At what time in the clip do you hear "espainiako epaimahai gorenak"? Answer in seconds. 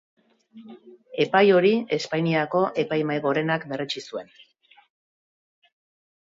1.99-3.69